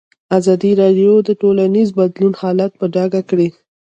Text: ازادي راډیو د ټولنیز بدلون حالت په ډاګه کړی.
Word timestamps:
ازادي 0.37 0.71
راډیو 0.81 1.13
د 1.27 1.29
ټولنیز 1.41 1.87
بدلون 1.99 2.33
حالت 2.41 2.71
په 2.79 2.85
ډاګه 2.95 3.21
کړی. 3.29 3.47